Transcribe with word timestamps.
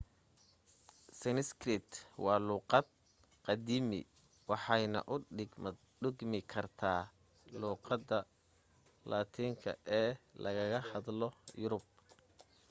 sanskrit 1.19 1.89
waa 2.23 2.39
luuqad 2.47 2.85
qadiiimi 3.45 3.99
waxayna 4.49 4.99
u 5.13 5.15
dhigmi 6.07 6.39
kartaa 6.53 7.01
luuqadda 7.61 8.17
laatinka 9.09 9.69
ee 9.99 10.09
lagaga 10.43 10.79
hadlo 10.89 11.27
yurub 11.61 11.85